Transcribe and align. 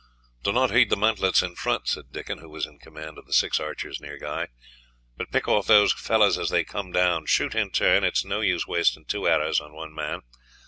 "Do 0.41 0.51
not 0.51 0.71
heed 0.71 0.89
the 0.89 0.97
mantlets 0.97 1.43
in 1.43 1.53
front," 1.53 1.87
said 1.87 2.11
Dickon, 2.11 2.39
who 2.39 2.49
was 2.49 2.65
in 2.65 2.79
command 2.79 3.19
of 3.19 3.27
the 3.27 3.33
six 3.33 3.59
archers 3.59 4.01
near 4.01 4.17
Guy, 4.17 4.47
"but 5.15 5.29
pick 5.31 5.47
off 5.47 5.67
those 5.67 5.93
fellows 5.93 6.39
as 6.39 6.49
they 6.49 6.63
come 6.63 6.91
down. 6.91 7.27
Shoot 7.27 7.53
in 7.53 7.69
turn; 7.69 8.03
it 8.03 8.17
is 8.17 8.25
no 8.25 8.41
use 8.41 8.65
wasting 8.65 9.05
two 9.05 9.27
arrows 9.27 9.59
on 9.61 9.73
one 9.73 9.93
man. 9.93 10.21